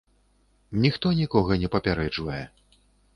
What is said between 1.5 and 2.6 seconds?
не папярэджвае.